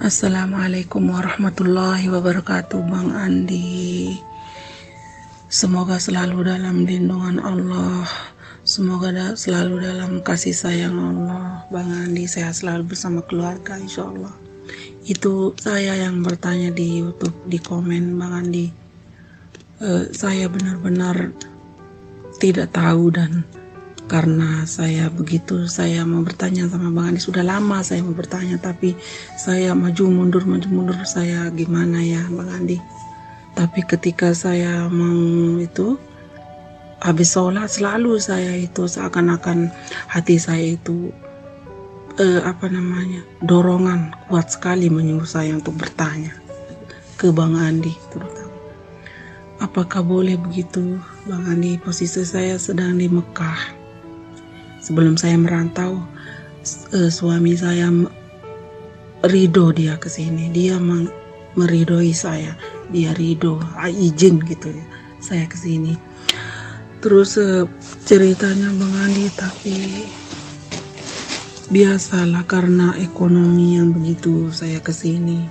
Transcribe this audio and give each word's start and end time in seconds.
Assalamualaikum 0.00 1.04
warahmatullahi 1.12 2.08
wabarakatuh 2.08 2.80
Bang 2.88 3.12
Andi. 3.12 4.16
Semoga 5.52 6.00
selalu 6.00 6.48
dalam 6.48 6.88
lindungan 6.88 7.36
Allah. 7.36 8.08
Semoga 8.64 9.12
da 9.12 9.26
selalu 9.36 9.84
dalam 9.84 10.24
kasih 10.24 10.56
sayang 10.56 10.96
Allah. 10.96 11.68
Bang 11.68 11.92
Andi 11.92 12.24
sehat 12.24 12.56
selalu 12.56 12.96
bersama 12.96 13.20
keluarga 13.28 13.76
insya 13.76 14.08
Allah 14.08 14.32
Itu 15.04 15.52
saya 15.60 15.92
yang 16.00 16.24
bertanya 16.24 16.72
di 16.72 17.04
Youtube 17.04 17.36
di 17.44 17.60
komen 17.60 18.16
Bang 18.16 18.32
Andi. 18.32 18.72
Uh, 19.76 20.08
Saya 20.08 20.48
benar-benar 20.48 21.36
tidak 22.40 22.72
tahu 22.72 23.12
dan 23.12 23.44
karena 24.10 24.66
saya 24.66 25.08
begitu 25.08 25.70
saya 25.70 26.02
mau 26.02 26.20
bertanya 26.20 26.66
sama 26.66 26.90
Bang 26.90 27.14
Andi. 27.14 27.20
Sudah 27.22 27.44
lama 27.46 27.80
saya 27.80 28.02
mau 28.02 28.14
bertanya 28.14 28.58
tapi 28.58 28.98
saya 29.38 29.72
maju 29.72 30.04
mundur 30.10 30.44
maju 30.44 30.68
mundur. 30.68 30.98
Saya 31.06 31.48
gimana 31.54 32.02
ya 32.02 32.22
Bang 32.28 32.50
Andi? 32.50 32.78
Tapi 33.52 33.80
ketika 33.84 34.32
saya 34.32 34.88
mau 34.88 35.60
itu 35.60 36.00
habis 37.02 37.34
sholat 37.34 37.68
selalu 37.68 38.16
saya 38.22 38.56
itu 38.56 38.86
seakan-akan 38.86 39.68
hati 40.08 40.38
saya 40.38 40.78
itu 40.78 41.10
eh, 42.16 42.40
apa 42.44 42.70
namanya 42.70 43.26
dorongan 43.42 44.14
kuat 44.30 44.54
sekali 44.54 44.88
menyuruh 44.88 45.28
saya 45.28 45.56
untuk 45.56 45.76
bertanya 45.76 46.32
ke 47.18 47.32
Bang 47.32 47.56
Andi 47.56 47.92
terutama. 48.12 48.50
Apakah 49.62 50.02
boleh 50.02 50.34
begitu 50.36 50.98
Bang 51.24 51.46
Andi? 51.46 51.78
Posisi 51.78 52.26
saya 52.26 52.58
sedang 52.58 52.98
di 52.98 53.06
Mekah 53.06 53.81
sebelum 54.82 55.14
saya 55.14 55.38
merantau 55.38 56.02
uh, 56.92 57.10
suami 57.10 57.54
saya 57.54 57.88
ridho 59.30 59.70
dia 59.70 59.94
ke 59.96 60.10
sini. 60.10 60.50
Dia 60.50 60.82
meridoi 61.54 62.10
saya. 62.10 62.58
Dia 62.90 63.14
ridho 63.14 63.62
ah, 63.78 63.88
izin 63.88 64.42
gitu 64.44 64.74
ya 64.74 64.84
saya 65.22 65.46
ke 65.46 65.54
sini. 65.54 65.94
Terus 66.98 67.38
uh, 67.38 67.64
ceritanya 68.04 68.74
Bang 68.74 68.94
Andi 69.06 69.30
tapi 69.38 70.06
biasalah 71.70 72.44
karena 72.44 72.92
ekonomi 72.98 73.78
yang 73.78 73.94
begitu 73.94 74.50
saya 74.50 74.82
ke 74.82 74.90
sini. 74.90 75.46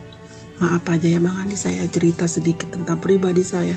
Maaf 0.59 0.85
aja 0.91 1.07
ya 1.07 1.19
Bang 1.23 1.39
Andi 1.39 1.55
saya 1.55 1.87
cerita 1.87 2.27
sedikit 2.27 2.69
tentang 2.75 2.99
pribadi 2.99 3.41
saya. 3.41 3.73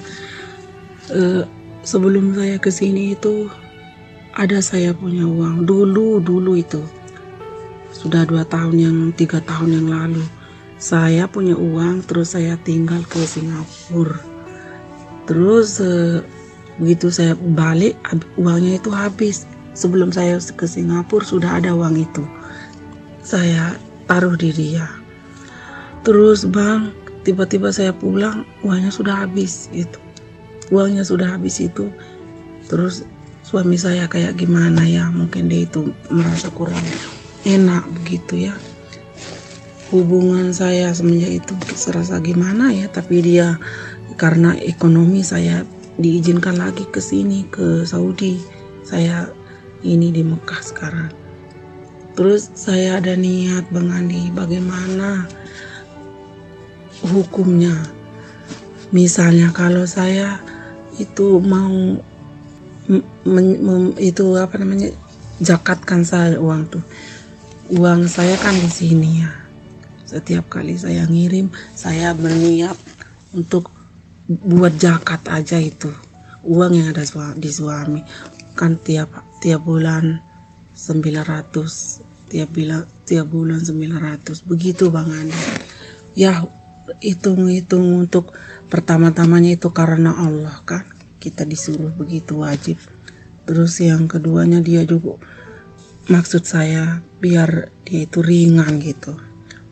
Uh, 1.08 1.46
sebelum 1.86 2.34
saya 2.34 2.58
ke 2.58 2.72
sini 2.74 3.14
itu 3.14 3.46
ada 4.34 4.58
saya 4.58 4.90
punya 4.94 5.24
uang. 5.26 5.66
Dulu 5.66 6.18
dulu 6.18 6.58
itu. 6.58 6.82
Sudah 7.94 8.26
dua 8.26 8.42
tahun 8.44 8.76
yang 8.76 8.96
tiga 9.14 9.38
tahun 9.42 9.78
yang 9.82 9.88
lalu. 9.90 10.24
Saya 10.76 11.30
punya 11.30 11.54
uang 11.54 12.04
terus 12.04 12.34
saya 12.34 12.58
tinggal 12.66 13.00
ke 13.06 13.22
Singapura. 13.22 14.18
Terus 15.30 15.80
eh, 15.80 16.20
begitu 16.76 17.08
saya 17.08 17.38
balik 17.56 17.94
uangnya 18.34 18.82
itu 18.82 18.90
habis. 18.90 19.46
Sebelum 19.74 20.14
saya 20.14 20.38
ke 20.38 20.66
Singapura 20.66 21.24
sudah 21.26 21.50
ada 21.62 21.74
uang 21.74 21.98
itu. 21.98 22.22
Saya 23.22 23.78
taruh 24.10 24.34
di 24.34 24.50
dia. 24.50 24.86
Terus 26.04 26.44
bang 26.44 26.92
tiba-tiba 27.24 27.72
saya 27.72 27.94
pulang 27.96 28.44
uangnya 28.60 28.92
sudah 28.92 29.24
habis 29.24 29.72
itu 29.72 29.96
uangnya 30.72 31.04
sudah 31.04 31.36
habis 31.36 31.60
itu. 31.60 31.90
Terus 32.70 33.04
suami 33.44 33.76
saya 33.76 34.08
kayak 34.08 34.40
gimana 34.40 34.88
ya 34.88 35.12
mungkin 35.12 35.52
dia 35.52 35.68
itu 35.68 35.92
merasa 36.08 36.48
kurang 36.48 36.80
enak 37.44 37.84
begitu 38.00 38.48
ya. 38.48 38.56
Hubungan 39.92 40.50
saya 40.56 40.90
semenjak 40.96 41.44
itu 41.44 41.54
serasa 41.76 42.18
gimana 42.24 42.72
ya 42.72 42.88
tapi 42.88 43.20
dia 43.20 43.60
karena 44.16 44.56
ekonomi 44.56 45.20
saya 45.20 45.62
diizinkan 46.00 46.56
lagi 46.56 46.88
ke 46.88 46.98
sini 46.98 47.44
ke 47.52 47.84
Saudi. 47.84 48.40
Saya 48.82 49.28
ini 49.84 50.08
di 50.08 50.24
Mekah 50.24 50.62
sekarang. 50.64 51.12
Terus 52.16 52.48
saya 52.56 53.02
ada 53.02 53.12
niat 53.12 53.68
Bang 53.68 53.92
bagaimana 54.32 55.28
hukumnya? 57.04 57.74
Misalnya 58.94 59.50
kalau 59.50 59.84
saya 59.84 60.38
itu 60.96 61.42
mau 61.42 61.98
itu 63.98 64.24
apa 64.36 64.54
namanya 64.60 64.92
zakatkan 65.40 66.04
saya 66.04 66.36
uang 66.36 66.68
tuh. 66.68 66.84
Uang 67.72 68.06
saya 68.06 68.36
kan 68.36 68.54
di 68.54 68.68
sini 68.68 69.24
ya. 69.24 69.32
Setiap 70.04 70.52
kali 70.52 70.76
saya 70.76 71.08
ngirim 71.08 71.48
saya 71.72 72.12
berniat 72.12 72.76
untuk 73.32 73.72
buat 74.28 74.76
zakat 74.76 75.24
aja 75.32 75.56
itu. 75.56 75.88
Uang 76.44 76.76
yang 76.76 76.92
ada 76.92 77.04
di 77.34 77.50
suami. 77.50 78.04
Kan 78.54 78.78
tiap 78.78 79.10
tiap 79.40 79.64
bulan 79.64 80.20
900 80.76 82.30
tiap 82.30 82.50
bulan 82.52 82.84
tiap 83.08 83.26
bulan 83.32 83.60
900 83.64 84.44
begitu 84.44 84.92
Bang 84.92 85.08
Andi. 85.08 85.40
Ya 86.14 86.44
hitung-hitung 87.00 88.04
untuk 88.06 88.36
pertama-tamanya 88.68 89.56
itu 89.56 89.72
karena 89.72 90.12
Allah 90.14 90.60
kan 90.68 90.93
kita 91.24 91.48
disuruh 91.48 91.88
begitu 91.96 92.44
wajib. 92.44 92.76
Terus 93.48 93.80
yang 93.80 94.04
keduanya 94.04 94.60
dia 94.60 94.84
juga 94.84 95.16
maksud 96.12 96.44
saya 96.44 97.00
biar 97.24 97.72
dia 97.88 98.04
itu 98.04 98.20
ringan 98.20 98.76
gitu. 98.84 99.16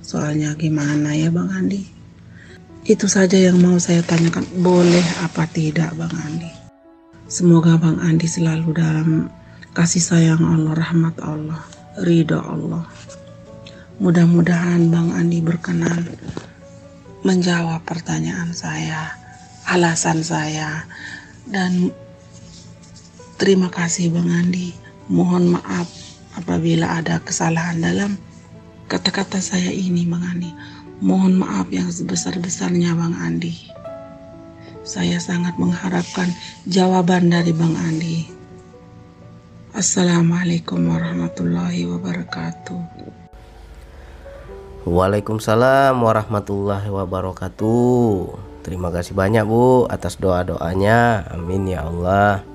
Soalnya 0.01 0.57
gimana 0.57 1.13
ya 1.13 1.29
Bang 1.29 1.53
Andi? 1.53 1.85
Itu 2.89 3.05
saja 3.05 3.37
yang 3.37 3.61
mau 3.61 3.77
saya 3.77 4.01
tanyakan. 4.01 4.49
Boleh 4.65 5.05
apa 5.21 5.45
tidak 5.45 5.93
Bang 5.93 6.17
Andi? 6.25 6.49
Semoga 7.29 7.77
Bang 7.77 8.01
Andi 8.01 8.25
selalu 8.25 8.73
dalam 8.73 9.29
kasih 9.77 10.01
sayang 10.01 10.41
Allah 10.41 10.73
rahmat 10.73 11.21
Allah 11.21 11.61
ridho 12.01 12.41
Allah. 12.41 12.89
Mudah-mudahan 14.01 14.89
Bang 14.89 15.13
Andi 15.13 15.45
berkenan 15.45 16.09
menjawab 17.23 17.85
pertanyaan 17.87 18.51
saya 18.51 19.15
alasan 19.69 20.27
saya 20.27 20.85
dan 21.49 21.91
terima 23.41 23.73
kasih 23.73 24.13
Bang 24.15 24.31
Andi. 24.31 24.77
Mohon 25.11 25.59
maaf 25.59 25.91
apabila 26.39 27.03
ada 27.03 27.19
kesalahan 27.21 27.83
dalam 27.83 28.15
kata-kata 28.87 29.43
saya 29.43 29.73
ini 29.73 30.07
Bang 30.07 30.23
Andi. 30.23 30.53
Mohon 31.03 31.43
maaf 31.43 31.67
yang 31.75 31.91
sebesar-besarnya 31.91 32.95
Bang 32.95 33.19
Andi. 33.19 33.55
Saya 34.83 35.19
sangat 35.19 35.59
mengharapkan 35.59 36.31
jawaban 36.71 37.31
dari 37.31 37.51
Bang 37.51 37.75
Andi. 37.75 38.31
Assalamualaikum 39.73 40.79
warahmatullahi 40.85 41.89
wabarakatuh. 41.89 42.83
Waalaikumsalam 44.83 45.95
warahmatullahi 45.97 46.91
wabarakatuh. 46.91 48.52
Terima 48.63 48.95
kasih 48.95 49.19
banyak 49.19 49.43
Bu 49.43 49.91
atas 49.91 50.19
doa-doanya. 50.23 51.27
Amin 51.35 51.67
ya 51.67 51.83
Allah. 51.83 52.47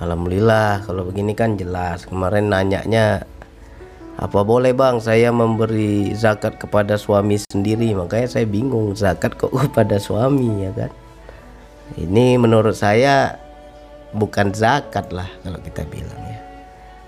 Alhamdulillah 0.00 0.84
kalau 0.84 1.08
begini 1.08 1.32
kan 1.32 1.56
jelas. 1.56 2.04
Kemarin 2.04 2.52
nanyanya 2.52 3.24
apa 4.20 4.44
boleh 4.44 4.76
bang 4.76 5.00
saya 5.00 5.32
memberi 5.32 6.12
zakat 6.12 6.60
kepada 6.60 7.00
suami 7.00 7.40
sendiri 7.40 7.96
makanya 7.96 8.28
saya 8.28 8.44
bingung 8.44 8.92
zakat 8.92 9.32
kok 9.40 9.48
kepada 9.48 9.96
suami 9.96 10.68
ya 10.68 10.76
kan 10.76 10.92
ini 11.96 12.36
menurut 12.36 12.76
saya 12.76 13.40
bukan 14.12 14.52
zakat 14.52 15.08
lah 15.08 15.24
kalau 15.40 15.56
kita 15.64 15.88
bilang 15.88 16.20
ya 16.28 16.40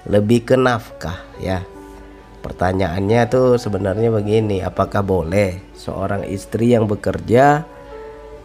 lebih 0.09 0.41
ke 0.49 0.57
nafkah 0.57 1.21
ya 1.37 1.61
Pertanyaannya 2.43 3.31
tuh 3.31 3.55
sebenarnya 3.55 4.11
begini, 4.11 4.67
apakah 4.67 4.99
boleh 5.07 5.63
seorang 5.83 6.23
istri 6.31 6.71
yang 6.71 6.87
bekerja 6.87 7.67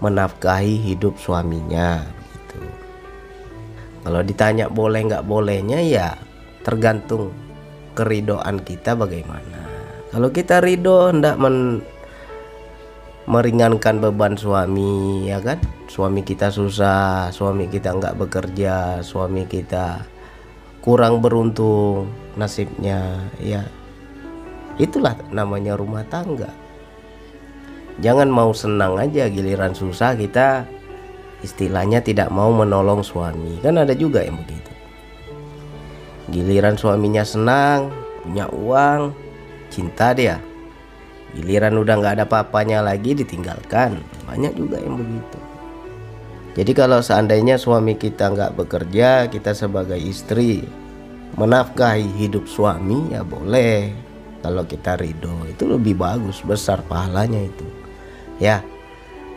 menafkahi 0.02 0.82
hidup 0.82 1.22
suaminya 1.22 2.02
gitu. 2.34 2.62
Kalau 4.02 4.22
ditanya 4.26 4.66
boleh 4.74 5.06
nggak 5.06 5.26
bolehnya 5.30 5.78
ya 5.86 6.18
tergantung 6.66 7.30
keridoan 7.94 8.66
kita 8.66 8.98
bagaimana. 8.98 9.70
Kalau 10.10 10.34
kita 10.34 10.66
ridho 10.66 11.14
hendak 11.14 11.38
men 11.38 11.86
meringankan 13.30 14.02
beban 14.02 14.40
suami 14.40 15.28
ya 15.28 15.44
kan 15.44 15.60
suami 15.92 16.24
kita 16.24 16.48
susah 16.48 17.28
suami 17.36 17.68
kita 17.68 17.92
nggak 17.92 18.16
bekerja 18.16 19.04
suami 19.04 19.44
kita 19.44 20.00
kurang 20.80 21.20
beruntung 21.20 22.08
nasibnya 22.40 23.28
ya 23.44 23.68
Itulah 24.78 25.18
namanya 25.34 25.74
rumah 25.74 26.06
tangga. 26.06 26.54
Jangan 27.98 28.30
mau 28.30 28.54
senang 28.54 28.98
aja 29.02 29.26
giliran 29.30 29.74
susah 29.74 30.14
kita 30.14 30.70
istilahnya 31.42 32.02
tidak 32.02 32.30
mau 32.30 32.54
menolong 32.54 33.02
suami. 33.02 33.58
Kan 33.62 33.82
ada 33.82 33.98
juga 33.98 34.22
yang 34.22 34.38
begitu. 34.38 34.72
Giliran 36.30 36.76
suaminya 36.76 37.24
senang, 37.24 37.90
punya 38.22 38.46
uang, 38.52 39.16
cinta 39.72 40.12
dia. 40.14 40.38
giliran 41.36 41.76
udah 41.76 42.00
nggak 42.00 42.14
ada 42.18 42.26
apa-apanya 42.26 42.80
lagi 42.80 43.12
ditinggalkan 43.12 44.00
banyak 44.24 44.56
juga 44.56 44.80
yang 44.80 44.96
begitu 44.96 45.40
jadi 46.56 46.72
kalau 46.74 47.00
seandainya 47.04 47.60
suami 47.60 48.00
kita 48.00 48.32
nggak 48.32 48.56
bekerja 48.56 49.28
kita 49.28 49.52
sebagai 49.52 50.00
istri 50.00 50.64
menafkahi 51.36 52.08
hidup 52.16 52.48
suami 52.48 53.12
ya 53.12 53.28
boleh 53.28 53.92
kalau 54.40 54.64
kita 54.64 54.96
ridho 54.98 55.46
itu 55.52 55.68
lebih 55.68 56.00
bagus 56.00 56.40
besar 56.42 56.80
pahalanya 56.88 57.44
itu 57.44 57.68
ya 58.38 58.62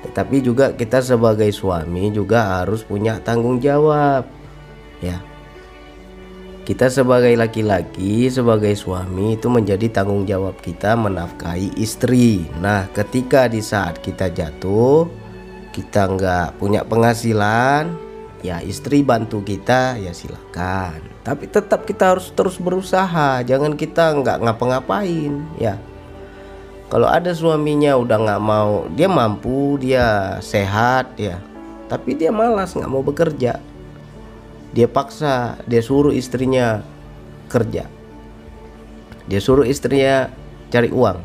tetapi 0.00 0.41
juga 0.41 0.73
kita 0.73 1.05
sebagai 1.05 1.52
suami 1.52 2.08
juga 2.08 2.61
harus 2.61 2.81
punya 2.87 3.20
tanggung 3.20 3.61
jawab 3.61 4.25
ya 5.05 5.20
kita 6.70 6.87
sebagai 6.87 7.35
laki-laki, 7.35 8.31
sebagai 8.31 8.79
suami 8.79 9.35
itu 9.35 9.50
menjadi 9.50 9.91
tanggung 9.91 10.23
jawab 10.23 10.55
kita 10.62 10.94
menafkahi 10.94 11.75
istri. 11.75 12.47
Nah, 12.62 12.87
ketika 12.94 13.50
di 13.50 13.58
saat 13.58 13.99
kita 13.99 14.31
jatuh, 14.31 15.11
kita 15.75 16.06
nggak 16.06 16.62
punya 16.62 16.87
penghasilan, 16.87 17.91
ya 18.47 18.62
istri 18.62 19.02
bantu 19.02 19.43
kita, 19.43 19.99
ya 19.99 20.14
silakan. 20.14 21.02
Tapi 21.26 21.50
tetap 21.50 21.91
kita 21.91 22.14
harus 22.14 22.31
terus 22.38 22.55
berusaha, 22.55 23.43
jangan 23.43 23.75
kita 23.75 24.14
nggak 24.23 24.38
ngapa-ngapain, 24.38 25.43
ya. 25.58 25.75
Kalau 26.90 27.06
ada 27.06 27.31
suaminya 27.31 27.94
udah 27.94 28.19
nggak 28.19 28.42
mau, 28.42 28.90
dia 28.90 29.06
mampu, 29.06 29.78
dia 29.78 30.37
sehat, 30.42 31.14
ya. 31.14 31.38
Tapi 31.87 32.19
dia 32.19 32.34
malas 32.34 32.75
nggak 32.75 32.90
mau 32.90 33.02
bekerja, 33.02 33.62
dia 34.70 34.87
paksa 34.87 35.58
dia 35.66 35.82
suruh 35.82 36.14
istrinya 36.14 36.87
kerja. 37.50 37.90
Dia 39.26 39.40
suruh 39.42 39.66
istrinya 39.66 40.31
cari 40.70 40.90
uang. 40.90 41.19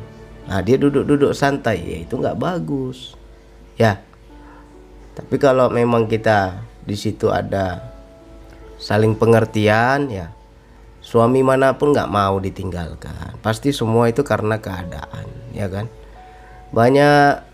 Nah 0.45 0.59
dia 0.61 0.77
duduk-duduk 0.77 1.33
santai 1.33 1.81
ya 1.81 1.97
itu 2.01 2.17
nggak 2.17 2.37
bagus. 2.37 3.13
Ya. 3.77 4.01
Tapi 5.13 5.37
kalau 5.37 5.69
memang 5.69 6.09
kita 6.09 6.65
di 6.85 6.97
situ 6.97 7.31
ada 7.31 7.81
saling 8.77 9.15
pengertian 9.15 10.11
ya 10.11 10.34
suami 11.05 11.45
mana 11.45 11.77
pun 11.77 11.93
nggak 11.93 12.09
mau 12.09 12.41
ditinggalkan 12.41 13.37
pasti 13.45 13.69
semua 13.69 14.09
itu 14.09 14.25
karena 14.25 14.57
keadaan 14.57 15.29
ya 15.53 15.69
kan 15.69 15.85
banyak 16.73 17.45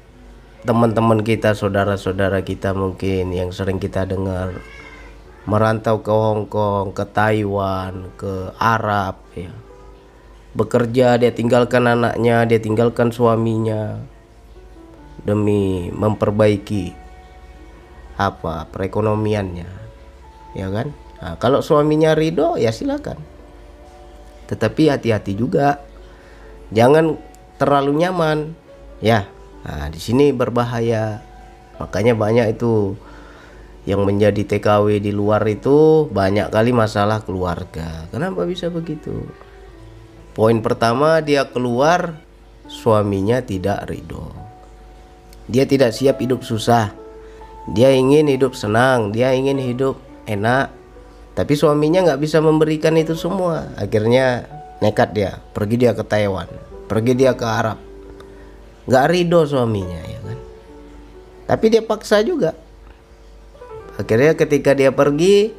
teman-teman 0.63 1.19
kita 1.19 1.51
saudara-saudara 1.51 2.48
kita 2.48 2.71
mungkin 2.71 3.36
yang 3.36 3.51
sering 3.51 3.75
kita 3.75 4.07
dengar 4.07 4.56
merantau 5.50 6.06
ke 6.06 6.13
Hong 6.13 6.45
Kong, 6.45 6.94
ke 6.94 7.01
Taiwan, 7.09 8.13
ke 8.13 8.53
Arab 8.62 9.18
ya. 9.33 9.50
Bekerja 10.54 11.18
dia 11.18 11.31
tinggalkan 11.33 11.88
anaknya, 11.88 12.45
dia 12.45 12.59
tinggalkan 12.62 13.09
suaminya 13.09 13.97
demi 15.24 15.89
memperbaiki 15.89 16.94
apa 18.19 18.69
perekonomiannya. 18.69 19.71
Ya 20.54 20.68
kan? 20.69 20.94
Nah, 21.24 21.36
kalau 21.39 21.63
suaminya 21.63 22.13
ridho 22.13 22.59
ya 22.59 22.69
silakan. 22.69 23.18
Tetapi 24.51 24.92
hati-hati 24.92 25.33
juga. 25.33 25.80
Jangan 26.75 27.15
terlalu 27.56 28.03
nyaman. 28.03 28.51
Ya. 29.00 29.31
Nah, 29.63 29.88
di 29.88 29.98
sini 29.98 30.36
berbahaya. 30.36 31.24
Makanya 31.80 32.13
banyak 32.13 32.59
itu 32.59 32.94
yang 33.89 34.06
menjadi 34.06 34.45
TKW 34.45 35.01
di 35.01 35.09
luar 35.09 35.42
itu 35.50 36.06
banyak 36.13 36.53
kali 36.53 36.69
masalah 36.69 37.25
keluarga. 37.25 38.06
Kenapa 38.13 38.45
bisa 38.45 38.69
begitu? 38.69 39.25
Poin 40.38 40.62
pertama 40.62 41.18
dia 41.19 41.50
keluar 41.50 42.21
suaminya 42.69 43.42
tidak 43.42 43.89
ridho. 43.89 44.30
Dia 45.50 45.65
tidak 45.65 45.92
siap 45.97 46.21
hidup 46.21 46.45
susah. 46.45 46.94
Dia 47.74 47.94
ingin 47.94 48.30
hidup 48.30 48.54
senang, 48.54 49.12
dia 49.12 49.33
ingin 49.33 49.57
hidup 49.57 49.97
enak. 50.30 50.81
Tapi 51.31 51.54
suaminya 51.56 52.04
nggak 52.04 52.22
bisa 52.22 52.44
memberikan 52.44 52.95
itu 53.00 53.16
semua. 53.16 53.72
Akhirnya 53.80 54.45
nekat 54.83 55.16
dia, 55.16 55.39
pergi 55.56 55.75
dia 55.80 55.95
ke 55.95 56.04
Taiwan, 56.04 56.48
pergi 56.92 57.13
dia 57.16 57.31
ke 57.33 57.45
Arab. 57.48 57.80
Nggak 58.86 59.06
ridho 59.13 59.42
suaminya 59.48 60.01
ya 60.04 60.19
kan. 60.19 60.38
Tapi 61.48 61.66
dia 61.72 61.83
paksa 61.83 62.19
juga 62.25 62.56
akhirnya 64.01 64.33
ketika 64.33 64.74
dia 64.74 64.89
pergi 64.89 65.54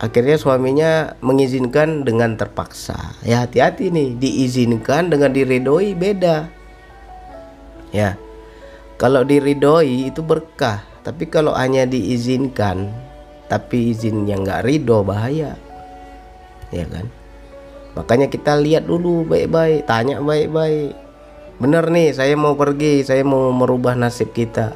akhirnya 0.00 0.36
suaminya 0.40 1.16
mengizinkan 1.20 2.08
dengan 2.08 2.40
terpaksa 2.40 3.16
ya 3.20 3.44
hati-hati 3.44 3.92
nih 3.92 4.16
diizinkan 4.16 5.12
dengan 5.12 5.30
diridoi 5.32 5.92
beda 5.92 6.48
ya 7.92 8.16
kalau 8.96 9.22
diridoi 9.28 10.08
itu 10.08 10.24
berkah 10.24 10.84
tapi 11.04 11.28
kalau 11.28 11.54
hanya 11.54 11.84
diizinkan 11.84 12.90
tapi 13.46 13.94
izin 13.94 14.26
yang 14.26 14.42
nggak 14.42 14.66
ridho 14.66 15.06
bahaya. 15.06 15.54
Ya 16.74 16.86
kan? 16.90 17.06
Makanya 17.94 18.28
kita 18.28 18.58
lihat 18.58 18.84
dulu 18.90 19.24
baik-baik 19.24 19.86
tanya 19.86 20.20
baik-baik. 20.20 20.92
Bener 21.56 21.88
nih 21.88 22.12
saya 22.12 22.36
mau 22.36 22.52
pergi 22.58 23.00
saya 23.06 23.22
mau 23.24 23.48
merubah 23.54 23.96
nasib 23.96 24.34
kita. 24.34 24.74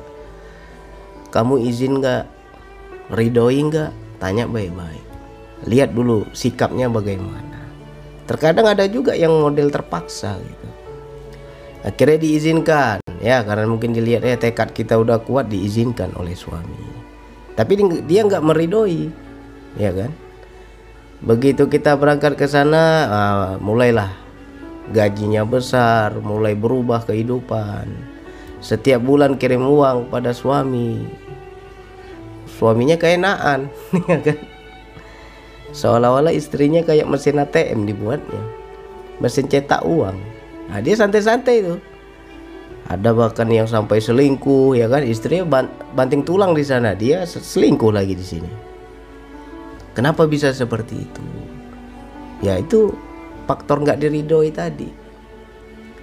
Kamu 1.29 1.61
izin 1.61 2.01
nggak? 2.01 2.25
Ridhoi 3.13 3.61
nggak? 3.69 3.91
Tanya 4.23 4.47
baik-baik. 4.47 5.05
Lihat 5.69 5.93
dulu 5.93 6.25
sikapnya 6.33 6.89
bagaimana. 6.89 7.61
Terkadang 8.25 8.71
ada 8.71 8.87
juga 8.87 9.13
yang 9.13 9.35
model 9.35 9.69
terpaksa 9.69 10.39
gitu. 10.39 10.69
Akhirnya 11.83 12.19
diizinkan. 12.23 12.99
Ya 13.21 13.45
karena 13.45 13.69
mungkin 13.69 13.93
dilihat 13.93 14.25
ya 14.25 14.41
tekad 14.41 14.73
kita 14.73 14.97
udah 14.97 15.21
kuat 15.21 15.53
diizinkan 15.53 16.17
oleh 16.17 16.33
suami 16.33 17.00
tapi 17.55 17.79
dia 18.07 18.27
nggak 18.27 18.45
meridoi 18.45 19.11
ya 19.79 19.91
kan? 19.95 20.11
Begitu 21.21 21.69
kita 21.69 22.01
berangkat 22.01 22.35
ke 22.35 22.49
sana 22.49 22.83
uh, 23.07 23.51
mulailah 23.61 24.09
gajinya 24.91 25.45
besar 25.45 26.17
mulai 26.21 26.57
berubah 26.57 27.05
kehidupan. 27.05 27.89
Setiap 28.61 29.01
bulan 29.01 29.37
kirim 29.41 29.65
uang 29.65 30.09
pada 30.09 30.33
suami. 30.33 31.05
Suaminya 32.49 32.97
keenaan 32.97 33.73
ya 34.11 34.19
kan? 34.21 34.39
Seolah-olah 35.71 36.35
istrinya 36.35 36.83
kayak 36.83 37.07
mesin 37.07 37.39
ATM 37.41 37.87
dibuatnya 37.87 38.61
mesin 39.21 39.47
cetak 39.47 39.85
uang. 39.85 40.17
Nah 40.73 40.81
dia 40.81 40.97
santai-santai 40.97 41.61
itu 41.61 41.77
ada 42.91 43.15
bahkan 43.15 43.47
yang 43.47 43.71
sampai 43.71 44.03
selingkuh 44.03 44.75
ya 44.75 44.91
kan? 44.91 45.07
Istrinya 45.07 45.47
banting 45.95 46.27
tulang 46.27 46.59
di 46.59 46.67
sana. 46.67 46.91
Dia 46.99 47.23
selingkuh 47.23 47.95
lagi 47.95 48.19
di 48.19 48.27
sini. 48.27 48.51
Kenapa 49.95 50.27
bisa 50.27 50.51
seperti 50.51 51.07
itu? 51.07 51.23
Ya 52.43 52.59
itu 52.59 52.91
faktor 53.47 53.87
nggak 53.87 54.03
diridoi 54.03 54.51
tadi. 54.51 54.91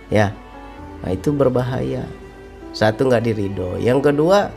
Ya. 0.07 0.31
Nah 1.03 1.11
itu 1.11 1.35
berbahaya. 1.35 2.07
Satu 2.71 3.11
nggak 3.11 3.25
dirido 3.27 3.75
yang 3.83 3.99
kedua 3.99 4.47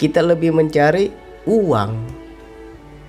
kita 0.00 0.24
lebih 0.24 0.56
mencari 0.56 1.12
uang. 1.44 1.92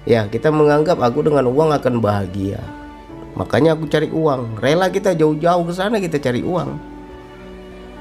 Ya 0.04 0.28
kita 0.28 0.52
menganggap 0.52 1.00
aku 1.00 1.24
dengan 1.24 1.48
uang 1.48 1.72
akan 1.80 2.04
bahagia. 2.04 2.60
Makanya 3.40 3.80
aku 3.80 3.88
cari 3.88 4.12
uang. 4.12 4.60
Rela 4.60 4.92
kita 4.92 5.16
jauh-jauh 5.16 5.64
ke 5.64 5.72
sana 5.72 5.96
kita 6.04 6.20
cari 6.20 6.44
uang 6.44 6.89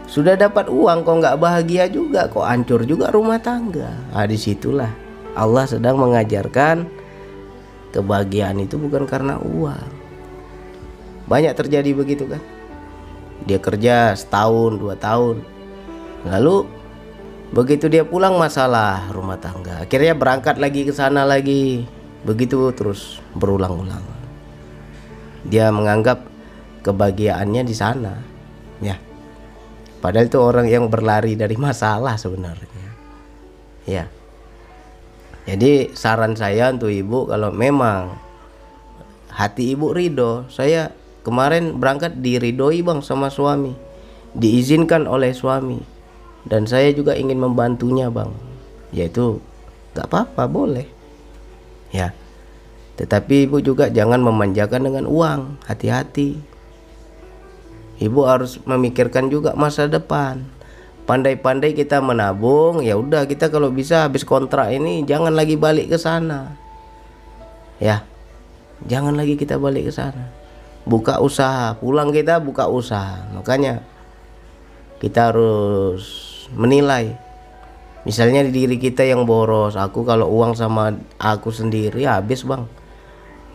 sudah 0.09 0.35
dapat 0.35 0.73
uang 0.73 1.05
kok 1.05 1.17
nggak 1.21 1.39
bahagia 1.39 1.85
juga 1.87 2.27
kok 2.33 2.49
hancur 2.49 2.83
juga 2.89 3.13
rumah 3.13 3.39
tangga 3.39 3.93
ah 4.17 4.25
di 4.25 4.41
situlah 4.41 4.91
Allah 5.37 5.69
sedang 5.69 6.01
mengajarkan 6.01 6.89
kebahagiaan 7.93 8.59
itu 8.65 8.81
bukan 8.81 9.05
karena 9.05 9.37
uang 9.39 9.89
banyak 11.29 11.53
terjadi 11.53 11.93
begitu 11.93 12.25
kan 12.25 12.41
dia 13.45 13.61
kerja 13.61 14.17
setahun 14.17 14.81
dua 14.81 14.97
tahun 14.97 15.59
Lalu 16.27 16.67
begitu 17.55 17.87
dia 17.87 18.03
pulang 18.03 18.35
masalah 18.35 19.07
rumah 19.15 19.39
tangga. 19.39 19.87
Akhirnya 19.87 20.19
berangkat 20.19 20.59
lagi 20.59 20.83
ke 20.83 20.91
sana 20.91 21.23
lagi. 21.23 21.87
Begitu 22.27 22.75
terus 22.75 23.23
berulang-ulang. 23.39 24.03
Dia 25.47 25.71
menganggap 25.71 26.27
kebahagiaannya 26.83 27.63
di 27.63 27.75
sana. 27.77 28.19
Ya. 28.83 28.99
Padahal 29.99 30.31
itu 30.31 30.39
orang 30.39 30.67
yang 30.71 30.87
berlari 30.87 31.35
dari 31.35 31.59
masalah 31.59 32.15
sebenarnya. 32.15 32.87
Ya. 33.83 34.07
Jadi 35.49 35.97
saran 35.97 36.37
saya 36.37 36.71
untuk 36.71 36.93
ibu 36.93 37.25
kalau 37.27 37.51
memang 37.51 38.15
hati 39.33 39.75
ibu 39.75 39.91
ridho, 39.97 40.47
saya 40.53 40.93
kemarin 41.25 41.81
berangkat 41.81 42.21
diridoi 42.21 42.85
bang 42.85 43.01
sama 43.01 43.33
suami, 43.33 43.75
diizinkan 44.37 45.09
oleh 45.09 45.35
suami. 45.35 45.81
Dan 46.47 46.65
saya 46.69 46.95
juga 46.95 47.19
ingin 47.19 47.41
membantunya 47.43 48.07
bang. 48.09 48.31
Yaitu 48.95 49.43
gak 49.99 50.09
apa-apa 50.09 50.47
boleh. 50.47 50.87
Ya. 51.91 52.15
Tetapi 52.97 53.51
ibu 53.51 53.59
juga 53.59 53.91
jangan 53.91 54.23
memanjakan 54.23 54.85
dengan 54.85 55.05
uang. 55.11 55.61
Hati-hati 55.67 56.41
ibu 57.99 58.25
harus 58.25 58.63
memikirkan 58.63 59.29
juga 59.29 59.55
masa 59.59 59.91
depan. 59.91 60.43
Pandai-pandai 61.09 61.73
kita 61.73 62.05
menabung 62.05 62.85
ya 62.85 62.95
udah 63.01 63.25
kita 63.25 63.49
kalau 63.49 63.73
bisa 63.73 64.05
habis 64.05 64.29
kontrak 64.29 64.69
ini 64.77 65.09
jangan 65.09 65.33
lagi 65.33 65.57
balik 65.57 65.89
ke 65.89 65.97
sana. 65.97 66.53
Ya 67.81 68.05
jangan 68.85 69.17
lagi 69.17 69.35
kita 69.35 69.57
balik 69.57 69.89
ke 69.89 69.93
sana. 69.93 70.29
Buka 70.85 71.21
usaha 71.21 71.75
pulang 71.81 72.13
kita 72.13 72.39
buka 72.45 72.69
usaha. 72.69 73.25
Makanya 73.33 73.81
kita 75.01 75.33
harus 75.33 76.05
menilai. 76.53 77.17
Misalnya 78.05 78.45
di 78.45 78.53
diri 78.53 78.77
kita 78.77 79.05
yang 79.05 79.25
boros 79.25 79.81
aku 79.81 80.05
kalau 80.05 80.29
uang 80.29 80.57
sama 80.57 80.93
aku 81.21 81.53
sendiri 81.53 82.05
habis 82.05 82.45
bang 82.45 82.78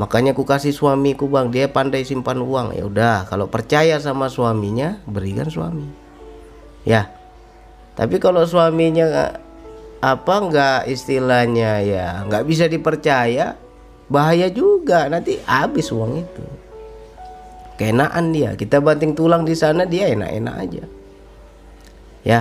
makanya 0.03 0.36
aku 0.36 0.43
kasih 0.43 0.75
suamiku 0.75 1.31
bang. 1.31 1.48
Dia 1.48 1.72
pandai 1.72 2.03
simpan 2.03 2.43
uang. 2.43 2.75
Ya 2.75 2.83
udah 2.83 3.17
kalau 3.31 3.48
percaya 3.48 3.95
sama 4.03 4.27
suaminya 4.27 5.00
berikan 5.07 5.48
suami. 5.48 5.88
Ya. 6.83 7.07
Tapi 7.95 8.19
kalau 8.19 8.43
suaminya 8.43 9.31
apa 10.03 10.36
nggak 10.43 10.91
istilahnya 10.91 11.79
ya 11.79 12.27
nggak 12.27 12.43
bisa 12.43 12.67
dipercaya 12.67 13.55
bahaya 14.12 14.51
juga. 14.51 15.07
Nanti 15.07 15.39
habis 15.48 15.88
uang 15.88 16.19
itu. 16.19 16.43
Keenaan 17.79 18.36
dia. 18.36 18.60
Kita 18.60 18.83
banting 18.83 19.15
tulang 19.15 19.48
di 19.48 19.55
sana 19.55 19.88
dia 19.88 20.12
enak-enak 20.12 20.55
aja. 20.60 20.83
Ya. 22.27 22.39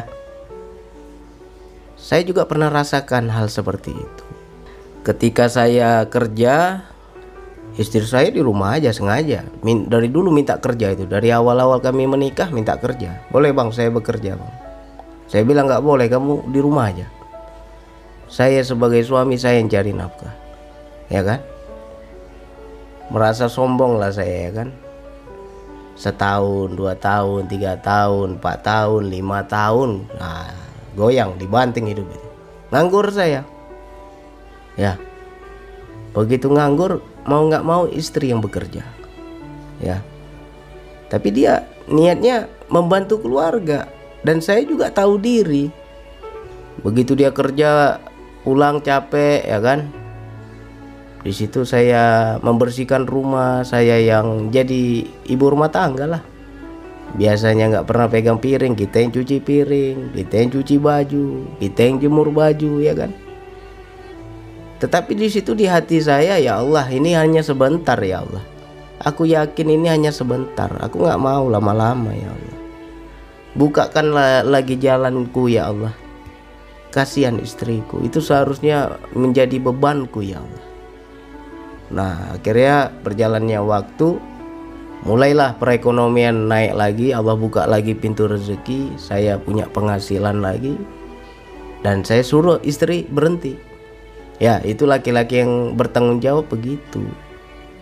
Saya 1.95 2.27
juga 2.27 2.51
pernah 2.51 2.67
rasakan 2.67 3.31
hal 3.31 3.47
seperti 3.47 3.95
itu. 3.95 4.27
Ketika 5.07 5.47
saya 5.47 6.03
kerja 6.11 6.87
istri 7.81 8.05
saya 8.05 8.29
di 8.29 8.45
rumah 8.45 8.77
aja 8.77 8.93
sengaja 8.93 9.49
Min, 9.65 9.89
dari 9.89 10.13
dulu 10.13 10.29
minta 10.29 10.61
kerja 10.61 10.93
itu 10.93 11.09
dari 11.09 11.33
awal-awal 11.33 11.81
kami 11.81 12.05
menikah 12.05 12.53
minta 12.53 12.77
kerja 12.77 13.25
boleh 13.33 13.53
bang 13.53 13.69
saya 13.73 13.89
bekerja 13.89 14.37
bang 14.37 14.53
saya 15.33 15.49
bilang 15.49 15.65
nggak 15.65 15.81
boleh 15.81 16.13
kamu 16.13 16.53
di 16.53 16.61
rumah 16.61 16.93
aja. 16.93 17.09
Saya 18.29 18.61
sebagai 18.61 19.01
suami 19.01 19.41
saya 19.41 19.65
yang 19.65 19.73
cari 19.73 19.97
nafkah. 19.97 20.37
Ya 21.09 21.25
kan? 21.25 21.41
Merasa 23.09 23.49
sombong 23.49 23.97
lah 23.97 24.13
saya 24.13 24.49
ya 24.49 24.51
kan. 24.53 24.69
Setahun, 25.97 26.77
dua 26.77 26.93
tahun, 27.01 27.49
tiga 27.49 27.81
tahun, 27.81 28.37
empat 28.37 28.61
tahun, 28.61 29.09
lima 29.09 29.41
tahun. 29.49 30.05
Nah, 30.21 30.53
goyang, 31.01 31.41
dibanting 31.41 31.89
hidup 31.89 32.05
itu. 32.13 32.29
Nganggur 32.69 33.09
saya. 33.09 33.41
Ya. 34.77 35.01
Begitu 36.13 36.53
nganggur, 36.53 37.01
mau 37.29 37.47
nggak 37.47 37.65
mau 37.67 37.87
istri 37.91 38.31
yang 38.31 38.43
bekerja. 38.43 38.83
Ya. 39.83 39.99
Tapi 41.11 41.29
dia 41.35 41.67
niatnya 41.91 42.49
membantu 42.73 43.21
keluarga 43.21 43.91
dan 44.23 44.39
saya 44.39 44.63
juga 44.63 44.89
tahu 44.89 45.19
diri 45.19 45.69
begitu 46.81 47.13
dia 47.13 47.35
kerja 47.35 48.01
pulang 48.43 48.81
capek 48.81 49.45
ya 49.45 49.59
kan 49.61 49.91
di 51.23 51.31
situ 51.31 51.63
saya 51.63 52.35
membersihkan 52.43 53.07
rumah 53.07 53.63
saya 53.63 54.01
yang 54.03 54.51
jadi 54.51 55.07
ibu 55.31 55.45
rumah 55.47 55.71
tangga 55.71 56.09
lah 56.09 56.23
biasanya 57.15 57.71
nggak 57.71 57.87
pernah 57.87 58.09
pegang 58.09 58.41
piring 58.41 58.75
kita 58.75 59.05
yang 59.05 59.13
cuci 59.15 59.37
piring 59.45 60.17
kita 60.17 60.35
yang 60.43 60.51
cuci 60.51 60.75
baju 60.81 61.27
kita 61.61 61.81
yang 61.87 61.97
jemur 62.03 62.33
baju 62.33 62.73
ya 62.83 62.97
kan 62.97 63.13
tetapi 64.83 65.15
di 65.15 65.31
situ 65.31 65.55
di 65.55 65.71
hati 65.71 66.03
saya 66.03 66.43
ya 66.43 66.59
Allah 66.59 66.91
ini 66.91 67.15
hanya 67.15 67.39
sebentar 67.39 67.95
ya 68.03 68.27
Allah. 68.27 68.43
Aku 68.99 69.23
yakin 69.23 69.79
ini 69.79 69.87
hanya 69.87 70.11
sebentar. 70.11 70.75
Aku 70.83 71.07
nggak 71.07 71.23
mau 71.23 71.47
lama-lama 71.47 72.11
ya 72.11 72.27
Allah. 72.27 72.59
Bukakanlah 73.55 74.43
lagi 74.43 74.75
jalanku 74.75 75.47
ya 75.47 75.71
Allah. 75.71 75.95
Kasihan 76.91 77.39
istriku. 77.39 78.03
Itu 78.03 78.19
seharusnya 78.19 78.99
menjadi 79.15 79.63
bebanku 79.63 80.19
ya 80.27 80.43
Allah. 80.43 80.67
Nah 81.95 82.15
akhirnya 82.35 82.91
berjalannya 83.07 83.63
waktu 83.63 84.19
mulailah 85.07 85.63
perekonomian 85.63 86.51
naik 86.51 86.75
lagi. 86.75 87.15
Allah 87.15 87.39
buka 87.39 87.71
lagi 87.71 87.95
pintu 87.95 88.27
rezeki. 88.27 88.99
Saya 88.99 89.39
punya 89.39 89.71
penghasilan 89.71 90.43
lagi. 90.43 90.75
Dan 91.87 92.03
saya 92.03 92.27
suruh 92.27 92.59
istri 92.67 93.07
berhenti 93.07 93.71
ya 94.43 94.59
itu 94.67 94.83
laki-laki 94.83 95.47
yang 95.47 95.79
bertanggung 95.79 96.19
jawab 96.19 96.51
begitu. 96.51 97.07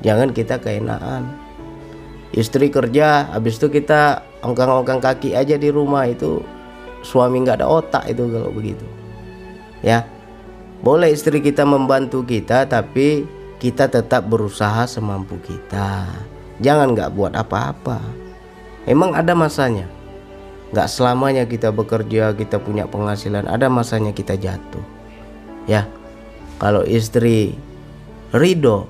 Jangan 0.04 0.36
kita 0.36 0.60
keenaan. 0.60 1.32
Istri 2.36 2.68
kerja 2.68 3.32
habis 3.32 3.56
itu 3.56 3.72
kita 3.72 4.22
ongkang-ongkang 4.44 5.00
kaki 5.00 5.32
aja 5.32 5.56
di 5.56 5.72
rumah 5.72 6.04
itu 6.04 6.44
suami 7.00 7.40
nggak 7.40 7.64
ada 7.64 7.66
otak 7.66 8.04
itu 8.12 8.28
kalau 8.28 8.52
begitu. 8.52 8.84
Ya 9.80 10.04
boleh 10.84 11.16
istri 11.16 11.40
kita 11.40 11.64
membantu 11.64 12.20
kita 12.28 12.68
tapi 12.68 13.24
kita 13.56 13.88
tetap 13.88 14.28
berusaha 14.28 14.84
semampu 14.84 15.40
kita. 15.40 16.06
Jangan 16.60 16.92
nggak 16.92 17.16
buat 17.16 17.32
apa-apa. 17.32 18.04
Emang 18.84 19.16
ada 19.16 19.32
masanya? 19.32 19.88
Nggak 20.70 20.88
selamanya 20.92 21.44
kita 21.48 21.72
bekerja 21.72 22.36
kita 22.36 22.60
punya 22.60 22.84
penghasilan 22.84 23.48
ada 23.48 23.66
masanya 23.66 24.12
kita 24.14 24.38
jatuh. 24.38 24.84
Ya 25.66 25.88
kalau 26.60 26.84
istri 26.84 27.56
ridho 28.36 28.84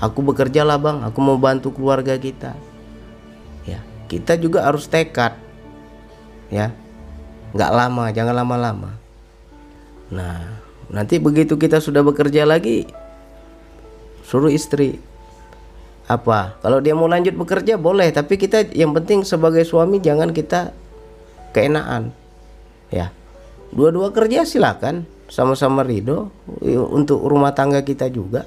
aku 0.00 0.24
bekerja 0.24 0.64
lah 0.64 0.80
bang. 0.80 1.04
Aku 1.04 1.20
mau 1.20 1.36
bantu 1.36 1.70
keluarga 1.70 2.16
kita. 2.16 2.56
Kita 4.04 4.36
juga 4.36 4.62
harus 4.68 4.86
tekad. 4.86 5.34
Ya 6.52 6.70
nggak 7.54 7.72
lama 7.74 8.04
jangan 8.14 8.34
lama-lama. 8.36 8.90
Nah 10.12 10.60
nanti 10.92 11.16
begitu 11.18 11.56
kita 11.58 11.80
sudah 11.80 12.04
bekerja 12.04 12.44
lagi 12.44 12.86
suruh 14.22 14.52
istri. 14.52 15.00
Apa? 16.04 16.60
Kalau 16.60 16.84
dia 16.84 16.92
mau 16.92 17.08
lanjut 17.08 17.32
bekerja 17.32 17.80
boleh. 17.80 18.12
Tapi 18.12 18.36
kita 18.36 18.70
yang 18.76 18.92
penting 18.92 19.24
sebagai 19.24 19.64
suami 19.64 19.98
jangan 19.98 20.30
kita 20.30 20.70
keenaan. 21.56 22.12
Ya 22.92 23.10
dua-dua 23.74 24.14
kerja 24.14 24.46
silakan 24.46 25.08
sama-sama 25.28 25.82
ridho 25.82 26.28
untuk 26.90 27.24
rumah 27.24 27.56
tangga 27.56 27.80
kita 27.80 28.12
juga 28.12 28.46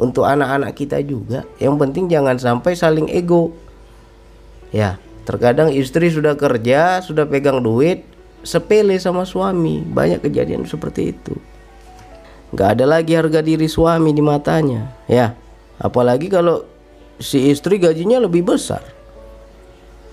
untuk 0.00 0.26
anak-anak 0.26 0.74
kita 0.74 0.98
juga 1.04 1.46
yang 1.62 1.78
penting 1.78 2.10
jangan 2.10 2.36
sampai 2.40 2.74
saling 2.74 3.06
ego 3.12 3.54
Ya, 4.70 5.02
terkadang 5.26 5.74
istri 5.74 6.10
sudah 6.14 6.38
kerja, 6.38 7.02
sudah 7.02 7.26
pegang 7.26 7.58
duit, 7.58 8.06
sepele 8.46 8.94
sama 9.02 9.26
suami. 9.26 9.82
Banyak 9.82 10.22
kejadian 10.22 10.62
seperti 10.66 11.10
itu. 11.10 11.34
Gak 12.54 12.78
ada 12.78 12.86
lagi 12.86 13.14
harga 13.14 13.42
diri 13.42 13.66
suami 13.66 14.14
di 14.14 14.22
matanya. 14.22 14.94
Ya, 15.10 15.34
apalagi 15.78 16.30
kalau 16.30 16.66
si 17.18 17.50
istri 17.50 17.82
gajinya 17.82 18.22
lebih 18.22 18.46
besar. 18.46 18.82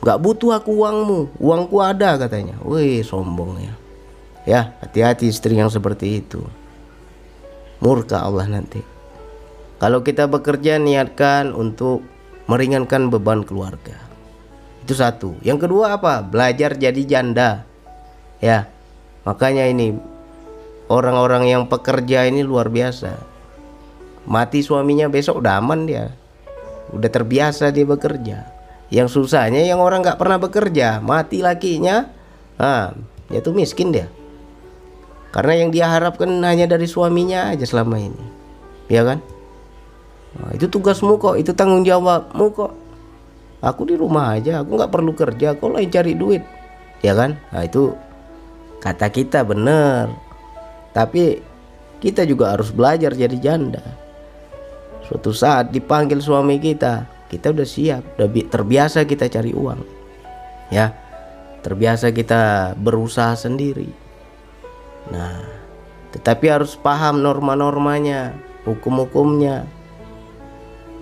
Gak 0.02 0.22
butuh 0.22 0.58
aku 0.58 0.74
uangmu, 0.86 1.38
uangku 1.42 1.78
ada 1.82 2.18
katanya. 2.18 2.58
Wih, 2.66 3.02
sombong 3.06 3.62
ya. 3.62 3.74
Ya, 4.48 4.72
hati-hati 4.80 5.28
istri 5.28 5.60
yang 5.60 5.68
seperti 5.68 6.24
itu. 6.24 6.40
Murka 7.84 8.24
Allah 8.24 8.48
nanti. 8.48 8.80
Kalau 9.78 10.02
kita 10.02 10.26
bekerja 10.32 10.80
niatkan 10.80 11.52
untuk 11.52 12.02
meringankan 12.48 13.12
beban 13.12 13.44
keluarga. 13.44 14.00
Itu 14.88 14.96
satu. 14.96 15.36
Yang 15.44 15.68
kedua 15.68 16.00
apa? 16.00 16.24
Belajar 16.24 16.80
jadi 16.80 17.02
janda. 17.04 17.68
Ya. 18.40 18.72
Makanya 19.28 19.68
ini 19.68 20.00
orang-orang 20.88 21.52
yang 21.52 21.64
pekerja 21.68 22.24
ini 22.24 22.40
luar 22.42 22.72
biasa. 22.72 23.20
Mati 24.24 24.64
suaminya 24.64 25.12
besok 25.12 25.44
udah 25.44 25.60
aman 25.60 25.84
dia. 25.84 26.16
Udah 26.96 27.12
terbiasa 27.12 27.76
dia 27.76 27.84
bekerja. 27.84 28.48
Yang 28.88 29.20
susahnya 29.20 29.68
yang 29.68 29.84
orang 29.84 30.00
nggak 30.00 30.16
pernah 30.16 30.40
bekerja, 30.40 31.04
mati 31.04 31.44
lakinya, 31.44 32.08
ah, 32.56 32.96
itu 33.28 33.52
miskin 33.52 33.92
dia. 33.92 34.08
Karena 35.32 35.54
yang 35.60 35.70
dia 35.70 35.92
harapkan 35.92 36.30
hanya 36.44 36.66
dari 36.66 36.88
suaminya 36.88 37.52
aja 37.52 37.68
selama 37.68 38.00
ini, 38.00 38.26
ya 38.88 39.04
kan? 39.04 39.20
Nah, 40.38 40.52
itu 40.56 40.70
tugasmu 40.72 41.20
kok, 41.20 41.36
itu 41.36 41.52
tanggung 41.52 41.84
jawabmu 41.84 42.46
kok. 42.54 42.72
Aku 43.58 43.90
di 43.90 43.98
rumah 43.98 44.38
aja 44.38 44.62
aku 44.62 44.78
nggak 44.78 44.94
perlu 44.94 45.12
kerja 45.18 45.58
kau 45.58 45.74
lain 45.74 45.90
cari 45.90 46.14
duit. 46.14 46.46
Ya 47.02 47.18
kan? 47.18 47.42
Nah 47.50 47.66
itu 47.66 47.94
kata 48.78 49.10
kita 49.10 49.42
bener 49.42 50.14
tapi 50.94 51.42
kita 51.98 52.26
juga 52.30 52.54
harus 52.54 52.70
belajar 52.70 53.18
jadi 53.18 53.34
janda. 53.42 53.82
Suatu 55.10 55.34
saat 55.34 55.74
dipanggil 55.74 56.22
suami 56.22 56.62
kita 56.62 57.10
kita 57.34 57.50
udah 57.50 57.66
siap 57.66 58.02
udah 58.22 58.30
terbiasa 58.30 59.10
kita 59.10 59.26
cari 59.26 59.58
uang. 59.58 59.82
Ya 60.70 60.94
terbiasa 61.66 62.14
kita 62.14 62.74
berusaha 62.78 63.34
sendiri 63.34 63.90
nah 65.12 65.58
tetapi 66.18 66.50
harus 66.50 66.74
paham 66.80 67.20
norma-normanya 67.22 68.34
hukum-hukumnya. 68.66 69.68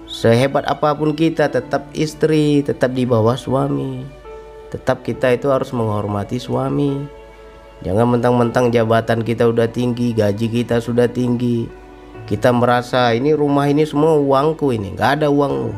Sehebat 0.05 0.67
apa 0.69 0.93
pun 0.93 1.17
kita 1.17 1.49
tetap 1.49 1.89
istri 1.95 2.61
tetap 2.61 2.93
di 2.93 3.07
bawah 3.07 3.39
suami. 3.39 4.05
Tetap 4.69 5.07
kita 5.07 5.33
itu 5.33 5.49
harus 5.49 5.73
menghormati 5.73 6.37
suami. 6.37 7.05
Jangan 7.81 8.17
mentang-mentang 8.17 8.75
jabatan 8.75 9.21
kita 9.23 9.49
udah 9.49 9.69
tinggi 9.69 10.11
gaji 10.11 10.47
kita 10.51 10.83
sudah 10.83 11.09
tinggi. 11.09 11.69
Kita 12.25 12.49
merasa 12.49 13.13
ini 13.13 13.31
rumah 13.37 13.69
ini 13.69 13.85
semua 13.85 14.17
uangku 14.17 14.73
ini 14.73 14.93
nggak 14.99 15.21
ada 15.21 15.27
uangmu. 15.29 15.73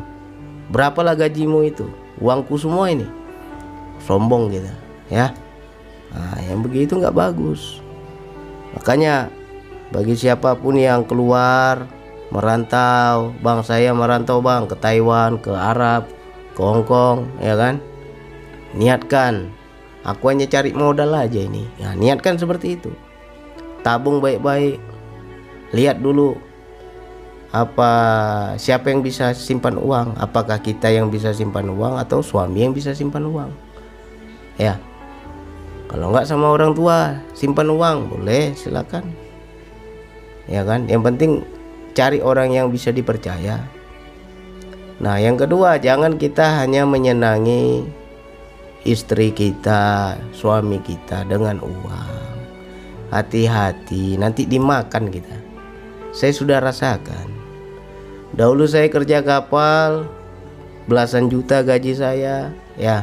Berapalah 0.72 1.16
gajimu 1.16 1.64
itu? 1.64 1.88
Uangku 2.20 2.56
semua 2.56 2.90
ini. 2.90 3.04
Sombong 4.04 4.52
kita 4.52 4.72
ya. 5.08 5.32
Nah, 6.10 6.40
yang 6.48 6.64
begitu 6.64 6.96
nggak 6.96 7.16
bagus 7.16 7.87
makanya 8.78 9.26
bagi 9.90 10.14
siapa 10.14 10.54
pun 10.54 10.78
yang 10.78 11.02
keluar 11.02 11.90
merantau 12.30 13.34
bang 13.42 13.60
saya 13.66 13.90
merantau 13.90 14.38
bang 14.38 14.70
ke 14.70 14.78
Taiwan 14.78 15.42
ke 15.42 15.50
Arab 15.50 16.06
ke 16.54 16.60
Hong 16.62 16.86
Kong 16.86 17.26
ya 17.42 17.58
kan? 17.58 17.82
Niatkan. 18.78 19.50
Aku 20.06 20.30
hanya 20.30 20.46
cari 20.46 20.70
modal 20.70 21.10
aja 21.14 21.42
ini. 21.42 21.66
Ya 21.78 21.94
niatkan 21.98 22.38
seperti 22.38 22.78
itu. 22.78 22.90
Tabung 23.82 24.22
baik-baik. 24.22 24.78
Lihat 25.74 25.98
dulu 25.98 26.38
apa 27.50 27.90
siapa 28.60 28.94
yang 28.94 29.02
bisa 29.02 29.34
simpan 29.34 29.74
uang. 29.74 30.14
Apakah 30.18 30.62
kita 30.62 30.90
yang 30.90 31.10
bisa 31.10 31.34
simpan 31.34 31.66
uang 31.70 31.98
atau 31.98 32.22
suami 32.22 32.62
yang 32.62 32.74
bisa 32.76 32.94
simpan 32.94 33.26
uang. 33.26 33.50
Ya 34.58 34.78
kalau 35.88 36.12
nggak 36.12 36.28
sama 36.28 36.52
orang 36.52 36.76
tua 36.76 37.16
simpan 37.32 37.72
uang 37.72 38.12
boleh 38.12 38.52
silakan 38.52 39.08
ya 40.44 40.62
kan 40.64 40.84
yang 40.88 41.00
penting 41.00 41.44
cari 41.98 42.22
orang 42.22 42.54
yang 42.54 42.70
bisa 42.70 42.94
dipercaya. 42.94 43.58
Nah, 45.02 45.18
yang 45.18 45.34
kedua, 45.34 45.82
jangan 45.82 46.14
kita 46.14 46.62
hanya 46.62 46.86
menyenangi 46.86 47.82
istri 48.86 49.34
kita, 49.34 50.14
suami 50.30 50.78
kita 50.78 51.26
dengan 51.26 51.58
uang. 51.58 52.38
Hati-hati, 53.10 54.14
nanti 54.14 54.46
dimakan 54.46 55.10
kita. 55.10 55.38
Saya 56.14 56.30
sudah 56.30 56.62
rasakan. 56.62 57.34
Dahulu 58.38 58.70
saya 58.70 58.86
kerja 58.86 59.22
kapal, 59.26 60.06
belasan 60.86 61.26
juta 61.26 61.66
gaji 61.66 61.98
saya, 61.98 62.54
ya. 62.78 63.02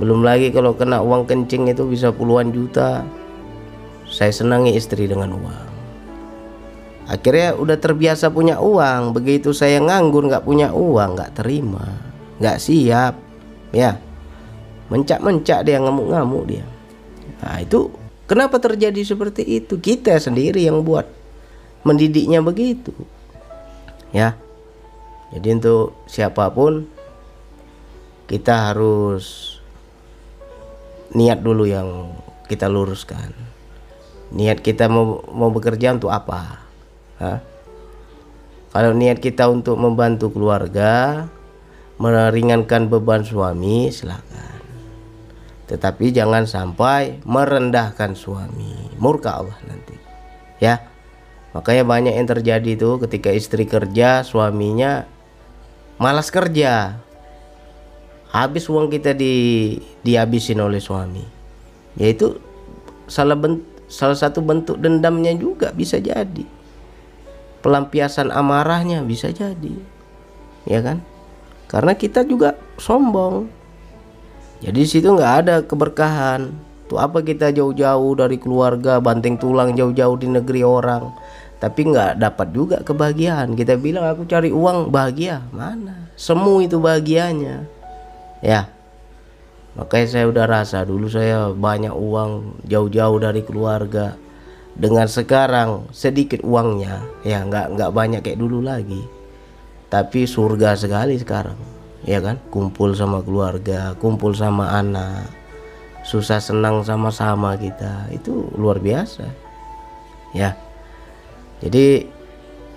Belum 0.00 0.24
lagi 0.24 0.48
kalau 0.54 0.72
kena 0.72 1.04
uang 1.04 1.28
kencing 1.28 1.68
itu 1.68 1.84
bisa 1.84 2.12
puluhan 2.12 2.52
juta. 2.54 3.04
Saya 4.08 4.32
senangi 4.32 4.76
istri 4.76 5.08
dengan 5.08 5.36
uang. 5.36 5.68
Akhirnya 7.08 7.56
udah 7.56 7.76
terbiasa 7.76 8.32
punya 8.32 8.60
uang. 8.60 9.12
Begitu 9.12 9.52
saya 9.52 9.80
nganggur 9.80 10.28
nggak 10.28 10.44
punya 10.44 10.72
uang 10.72 11.16
nggak 11.16 11.32
terima 11.36 12.12
nggak 12.42 12.58
siap 12.58 13.14
ya. 13.70 13.94
Mencak-mencak 14.90 15.62
dia 15.64 15.78
ngamuk-ngamuk 15.78 16.44
dia. 16.50 16.66
Nah 17.40 17.62
itu 17.62 17.88
kenapa 18.26 18.58
terjadi 18.58 18.98
seperti 19.06 19.46
itu? 19.46 19.78
Kita 19.78 20.18
sendiri 20.18 20.66
yang 20.66 20.82
buat. 20.82 21.06
Mendidiknya 21.82 22.38
begitu 22.42 22.94
ya. 24.14 24.38
Jadi 25.32 25.48
untuk 25.58 25.96
siapa 26.06 26.52
pun 26.52 26.86
kita 28.28 28.70
harus 28.70 29.51
niat 31.12 31.40
dulu 31.40 31.68
yang 31.68 32.12
kita 32.48 32.68
luruskan 32.68 33.32
niat 34.32 34.60
kita 34.64 34.88
mau 34.88 35.20
mau 35.28 35.52
bekerja 35.52 35.92
untuk 35.92 36.08
apa 36.12 36.62
Hah? 37.22 37.38
Kalau 38.72 38.90
niat 38.96 39.22
kita 39.22 39.46
untuk 39.46 39.78
membantu 39.78 40.34
keluarga, 40.34 41.28
meringankan 42.00 42.90
beban 42.90 43.22
suami, 43.22 43.92
silakan. 43.94 44.58
Tetapi 45.70 46.10
jangan 46.10 46.48
sampai 46.48 47.22
merendahkan 47.22 48.18
suami, 48.18 48.96
murka 48.98 49.38
Allah 49.38 49.60
nanti. 49.68 49.94
Ya. 50.58 50.88
Makanya 51.52 51.84
banyak 51.84 52.16
yang 52.16 52.26
terjadi 52.26 52.64
itu 52.64 52.96
ketika 53.06 53.28
istri 53.28 53.68
kerja, 53.68 54.24
suaminya 54.24 55.04
malas 56.00 56.32
kerja. 56.32 56.96
Habis 58.32 58.64
uang 58.72 58.88
kita 58.88 59.12
di 59.12 59.76
dihabisin 60.00 60.56
oleh 60.64 60.80
suami. 60.80 61.20
Yaitu 62.00 62.40
salah 63.04 63.36
bentuk, 63.36 63.68
salah 63.92 64.16
satu 64.16 64.40
bentuk 64.40 64.80
dendamnya 64.80 65.36
juga 65.36 65.68
bisa 65.76 66.00
jadi. 66.00 66.48
Pelampiasan 67.60 68.32
amarahnya 68.32 69.04
bisa 69.04 69.28
jadi. 69.28 69.76
Ya 70.64 70.80
kan? 70.80 71.04
Karena 71.68 71.92
kita 71.92 72.24
juga 72.24 72.56
sombong. 72.80 73.52
Jadi 74.64 74.80
situ 74.88 75.12
nggak 75.12 75.34
ada 75.44 75.54
keberkahan. 75.60 76.56
Tuh 76.88 77.04
apa 77.04 77.20
kita 77.20 77.52
jauh-jauh 77.52 78.16
dari 78.16 78.40
keluarga 78.40 78.96
banting 78.96 79.36
tulang 79.36 79.76
jauh-jauh 79.76 80.16
di 80.16 80.32
negeri 80.32 80.64
orang. 80.64 81.12
Tapi 81.60 81.84
nggak 81.84 82.16
dapat 82.16 82.48
juga 82.56 82.76
kebahagiaan. 82.80 83.52
Kita 83.60 83.76
bilang 83.76 84.08
aku 84.08 84.24
cari 84.24 84.48
uang 84.48 84.88
bahagia. 84.88 85.44
Mana? 85.52 86.08
Semu 86.16 86.64
itu 86.64 86.80
bahagianya 86.80 87.68
ya. 88.42 88.68
Makanya 89.72 90.06
saya 90.10 90.24
udah 90.28 90.44
rasa 90.44 90.84
dulu 90.84 91.08
saya 91.08 91.48
banyak 91.48 91.94
uang 91.96 92.60
jauh-jauh 92.68 93.16
dari 93.22 93.40
keluarga. 93.40 94.18
Dengan 94.72 95.04
sekarang 95.04 95.92
sedikit 95.92 96.40
uangnya 96.44 97.04
ya 97.28 97.44
nggak 97.44 97.76
nggak 97.76 97.92
banyak 97.92 98.20
kayak 98.20 98.40
dulu 98.40 98.60
lagi. 98.60 99.00
Tapi 99.88 100.28
surga 100.28 100.76
sekali 100.76 101.16
sekarang 101.16 101.56
ya 102.04 102.20
kan? 102.20 102.36
Kumpul 102.52 102.92
sama 102.92 103.20
keluarga 103.24 103.96
kumpul 103.96 104.36
sama 104.36 104.76
anak 104.76 105.28
susah 106.02 106.42
senang 106.42 106.82
sama-sama 106.82 107.54
kita 107.54 108.10
itu 108.10 108.48
luar 108.58 108.82
biasa. 108.82 109.28
Ya. 110.32 110.56
Jadi 111.62 112.08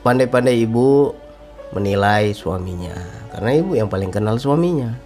pandai-pandai 0.04 0.62
ibu 0.62 1.16
menilai 1.74 2.32
suaminya. 2.36 2.96
Karena 3.34 3.52
ibu 3.56 3.76
yang 3.76 3.92
paling 3.92 4.12
kenal 4.14 4.40
suaminya 4.40 5.05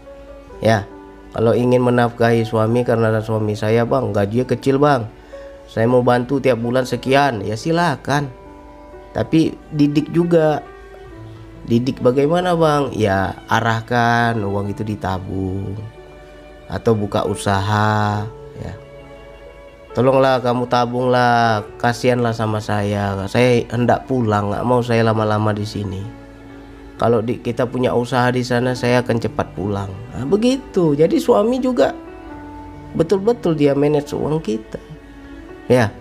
ya 0.60 0.88
kalau 1.30 1.54
ingin 1.54 1.86
menafkahi 1.86 2.42
suami 2.42 2.82
karena 2.82 3.22
suami 3.22 3.54
saya 3.54 3.86
bang 3.86 4.10
gajinya 4.10 4.46
kecil 4.50 4.82
bang. 4.82 5.06
Saya 5.70 5.86
mau 5.86 6.02
bantu 6.02 6.42
tiap 6.42 6.58
bulan 6.58 6.90
sekian 6.90 7.46
ya 7.46 7.54
silakan. 7.54 8.34
Tapi 9.14 9.54
didik 9.70 10.10
juga. 10.10 10.66
Didik 11.70 12.02
bagaimana 12.02 12.58
bang? 12.58 12.90
Ya 12.98 13.38
arahkan 13.46 14.42
uang 14.42 14.74
itu 14.74 14.82
ditabung 14.82 15.78
atau 16.66 16.98
buka 16.98 17.22
usaha 17.30 18.26
ya. 18.58 18.74
Tolonglah 19.94 20.42
kamu 20.42 20.66
tabunglah 20.66 21.62
kasihanlah 21.78 22.34
sama 22.34 22.58
saya. 22.58 23.14
Saya 23.30 23.70
hendak 23.70 24.10
pulang 24.10 24.50
nggak 24.50 24.66
mau 24.66 24.82
saya 24.82 25.06
lama-lama 25.06 25.54
di 25.54 25.66
sini 25.66 26.19
kalau 27.00 27.24
di, 27.24 27.40
kita 27.40 27.64
punya 27.64 27.96
usaha 27.96 28.28
di 28.28 28.44
sana 28.44 28.76
saya 28.76 29.00
akan 29.00 29.18
cepat 29.24 29.56
pulang. 29.56 29.88
Nah, 30.12 30.28
begitu. 30.28 30.92
Jadi 31.00 31.16
suami 31.16 31.64
juga 31.64 31.96
betul-betul 32.92 33.56
dia 33.56 33.72
manage 33.72 34.12
uang 34.12 34.44
kita. 34.44 34.78
Ya. 35.72 35.96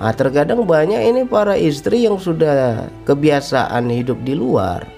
Nah, 0.00 0.16
terkadang 0.16 0.64
banyak 0.64 0.96
ini 1.12 1.28
para 1.28 1.60
istri 1.60 2.08
yang 2.08 2.16
sudah 2.16 2.88
kebiasaan 3.04 3.92
hidup 3.92 4.16
di 4.24 4.32
luar 4.32 4.88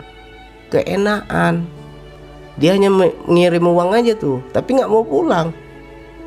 keenaan. 0.70 1.66
Dia 2.54 2.78
hanya 2.78 2.92
mengirim 2.92 3.66
uang 3.66 3.98
aja 3.98 4.14
tuh 4.14 4.38
tapi 4.54 4.78
nggak 4.78 4.86
mau 4.86 5.02
pulang. 5.02 5.50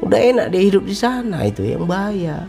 Udah 0.04 0.20
enak 0.20 0.52
dia 0.52 0.60
hidup 0.68 0.84
di 0.84 0.92
sana 0.92 1.48
itu 1.48 1.64
yang 1.64 1.88
bahaya. 1.88 2.44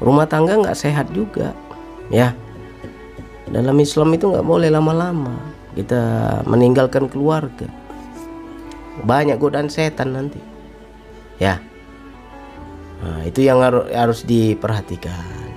Rumah 0.00 0.24
tangga 0.24 0.56
nggak 0.56 0.80
sehat 0.80 1.12
juga 1.12 1.52
ya 2.08 2.34
dalam 3.52 3.76
Islam 3.78 4.16
itu 4.16 4.32
nggak 4.32 4.46
boleh 4.48 4.72
lama-lama 4.72 5.36
kita 5.76 6.00
meninggalkan 6.48 7.06
keluarga 7.06 7.68
banyak 9.04 9.36
godaan 9.36 9.68
setan 9.68 10.16
nanti 10.16 10.40
ya 11.36 11.60
Nah, 13.02 13.26
itu 13.26 13.42
yang 13.42 13.58
harus 13.90 14.22
diperhatikan. 14.22 15.50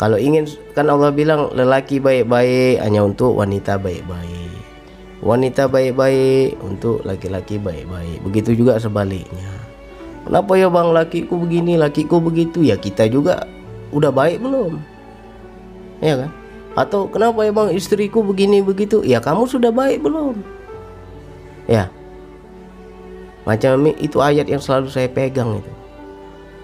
Kalau 0.00 0.16
ingin 0.16 0.48
kan 0.72 0.88
Allah 0.88 1.12
bilang 1.12 1.52
lelaki 1.52 2.00
baik-baik 2.00 2.80
hanya 2.80 3.04
untuk 3.04 3.36
wanita 3.36 3.76
baik-baik. 3.76 4.56
Wanita 5.20 5.68
baik-baik 5.68 6.56
untuk 6.64 7.04
laki-laki 7.04 7.60
baik-baik. 7.60 8.24
Begitu 8.24 8.56
juga 8.56 8.80
sebaliknya. 8.80 9.52
Kenapa 10.24 10.56
ya 10.56 10.72
bang 10.72 10.88
lakiku 10.96 11.36
begini, 11.36 11.76
lakiku 11.76 12.16
begitu? 12.24 12.64
Ya 12.64 12.80
kita 12.80 13.04
juga 13.12 13.44
udah 13.92 14.08
baik 14.08 14.40
belum? 14.40 14.80
Ya 16.00 16.24
kan? 16.24 16.32
Atau 16.78 17.10
kenapa 17.10 17.42
bang 17.46 17.70
istriku 17.74 18.22
begini 18.22 18.62
begitu? 18.62 19.02
Ya 19.02 19.18
kamu 19.18 19.46
sudah 19.50 19.74
baik 19.74 20.02
belum? 20.02 20.38
Ya. 21.66 21.90
Macam 23.48 23.86
itu 23.98 24.18
ayat 24.22 24.46
yang 24.46 24.62
selalu 24.62 24.90
saya 24.92 25.10
pegang 25.10 25.58
itu. 25.58 25.72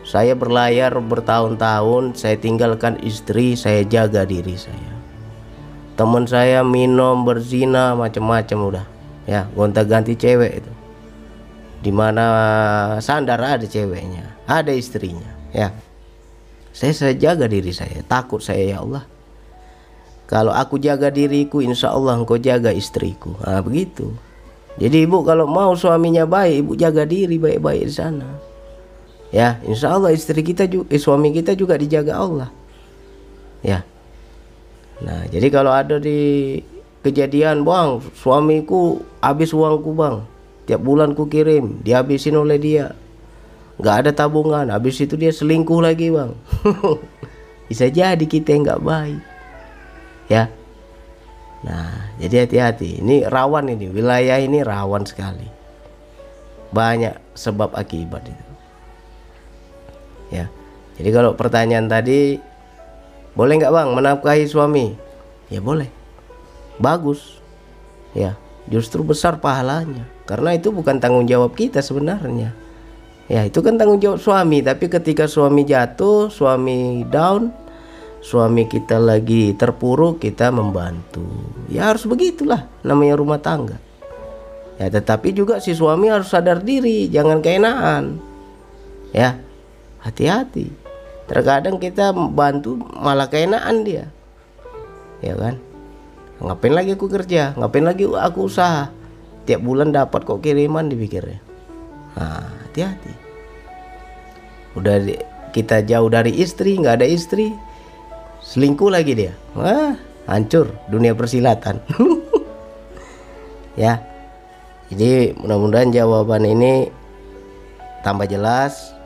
Saya 0.07 0.39
berlayar 0.39 0.95
bertahun-tahun, 1.03 2.15
saya 2.15 2.39
tinggalkan 2.39 2.95
istri, 3.03 3.59
saya 3.59 3.83
jaga 3.83 4.23
diri 4.23 4.55
saya. 4.55 4.97
teman 5.97 6.29
saya 6.29 6.61
minum 6.61 7.25
berzina 7.25 7.97
macam-macam 7.97 8.59
udah 8.69 8.87
ya 9.25 9.49
gonta 9.57 9.81
ganti 9.83 10.13
cewek 10.13 10.61
itu 10.63 10.73
di 11.81 11.89
mana 11.89 12.25
sandar 13.01 13.41
ada 13.41 13.65
ceweknya 13.65 14.29
ada 14.45 14.77
istrinya 14.77 15.33
ya 15.57 15.73
saya 16.77 16.93
saya 16.93 17.17
jaga 17.17 17.49
diri 17.49 17.73
saya 17.73 18.05
takut 18.05 18.45
saya 18.45 18.77
ya 18.77 18.85
Allah 18.85 19.09
kalau 20.27 20.51
aku 20.51 20.79
jaga 20.83 21.11
diriku 21.11 21.63
insya 21.63 21.95
Allah 21.95 22.19
engkau 22.19 22.39
jaga 22.39 22.75
istriku. 22.75 23.35
Nah 23.43 23.63
begitu. 23.63 24.11
Jadi 24.77 25.09
ibu 25.09 25.25
kalau 25.25 25.49
mau 25.49 25.73
suaminya 25.73 26.29
baik 26.29 26.67
ibu 26.67 26.73
jaga 26.77 27.07
diri 27.09 27.39
baik-baik 27.41 27.89
di 27.89 27.95
sana. 27.95 28.29
Ya 29.31 29.59
insya 29.65 29.95
Allah 29.95 30.13
istri 30.13 30.43
kita 30.43 30.67
juga 30.67 30.91
eh, 30.91 31.01
suami 31.01 31.31
kita 31.31 31.55
juga 31.55 31.79
dijaga 31.79 32.19
Allah. 32.19 32.51
Ya. 33.65 33.83
Nah, 34.97 35.29
jadi 35.29 35.53
kalau 35.53 35.73
ada 35.77 36.01
di 36.01 36.57
kejadian, 37.05 37.63
bang, 37.63 38.01
suamiku 38.17 39.05
habis 39.21 39.53
uangku 39.53 39.93
bang, 39.93 40.25
tiap 40.65 40.81
bulan 40.81 41.13
ku 41.13 41.29
kirim, 41.29 41.85
dihabisin 41.85 42.35
oleh 42.35 42.57
dia, 42.57 42.97
nggak 43.77 43.97
ada 44.03 44.11
tabungan, 44.17 44.73
habis 44.73 44.97
itu 44.99 45.15
dia 45.15 45.31
selingkuh 45.31 45.85
lagi 45.85 46.09
bang, 46.09 46.33
bisa 47.69 47.93
jadi 47.93 48.25
kita 48.25 48.57
nggak 48.57 48.81
baik, 48.81 49.21
ya. 50.27 50.51
Nah, 51.67 52.15
jadi 52.23 52.47
hati-hati, 52.47 53.03
ini 53.03 53.27
rawan 53.27 53.73
ini, 53.73 53.91
wilayah 53.91 54.39
ini 54.39 54.63
rawan 54.63 55.03
sekali, 55.03 55.49
banyak 56.71 57.17
sebab 57.35 57.75
akibat 57.75 58.23
itu, 58.29 58.47
ya. 60.31 60.47
Jadi 60.97 61.11
kalau 61.13 61.37
pertanyaan 61.37 61.91
tadi 61.91 62.41
boleh 63.37 63.53
nggak 63.61 63.69
bang 63.69 63.89
menafkahi 63.93 64.49
suami? 64.49 64.97
Ya 65.53 65.61
boleh. 65.61 65.93
Bagus. 66.81 67.37
Ya, 68.17 68.33
justru 68.73 69.05
besar 69.05 69.37
pahalanya. 69.45 70.09
Karena 70.25 70.57
itu 70.57 70.73
bukan 70.73 70.97
tanggung 70.97 71.29
jawab 71.29 71.53
kita 71.53 71.85
sebenarnya. 71.85 72.57
Ya, 73.29 73.45
itu 73.45 73.61
kan 73.61 73.77
tanggung 73.77 74.01
jawab 74.01 74.23
suami. 74.23 74.65
Tapi 74.65 74.89
ketika 74.89 75.29
suami 75.29 75.69
jatuh, 75.69 76.33
suami 76.33 77.05
down, 77.13 77.53
suami 78.27 78.67
kita 78.67 78.99
lagi 78.99 79.55
terpuruk, 79.55 80.19
kita 80.19 80.51
membantu. 80.51 81.23
Ya 81.71 81.87
harus 81.95 82.11
begitulah 82.11 82.67
namanya 82.83 83.15
rumah 83.15 83.39
tangga. 83.39 83.79
Ya, 84.83 84.91
tetapi 84.91 85.31
juga 85.33 85.63
si 85.63 85.73
suami 85.73 86.11
harus 86.11 86.29
sadar 86.29 86.61
diri, 86.61 87.07
jangan 87.07 87.41
keenaan. 87.41 88.19
Ya, 89.15 89.39
hati-hati. 90.03 90.69
Terkadang 91.31 91.79
kita 91.79 92.13
bantu 92.13 92.77
malah 92.99 93.31
keenaan 93.31 93.87
dia. 93.87 94.11
Ya 95.23 95.39
kan? 95.39 95.63
Ngapain 96.43 96.75
lagi 96.77 96.93
aku 96.93 97.09
kerja? 97.09 97.57
Ngapain 97.57 97.87
lagi 97.87 98.05
aku 98.05 98.51
usaha? 98.51 98.93
Tiap 99.49 99.63
bulan 99.63 99.95
dapat 99.95 100.27
kok 100.27 100.45
kiriman 100.45 100.91
dipikirnya. 100.91 101.41
Nah 102.19 102.45
hati-hati. 102.69 103.15
Udah 104.77 105.01
kita 105.57 105.81
jauh 105.89 106.13
dari 106.13 106.37
istri 106.37 106.77
nggak 106.77 107.01
ada 107.01 107.09
istri 107.09 107.57
selingkuh 108.47 108.91
lagi 108.95 109.13
dia. 109.19 109.35
Wah 109.59 109.99
hancur 110.31 110.71
dunia 110.87 111.15
persilatan. 111.15 111.83
Ya. 113.77 114.01
Jadi 114.89 115.37
mudah-mudahan 115.37 115.93
jawaban 115.93 116.49
ini 116.49 116.89
tambah 118.01 118.25
jelas. 118.25 118.97